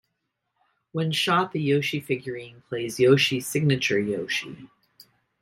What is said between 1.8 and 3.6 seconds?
figurine plays Yoshi's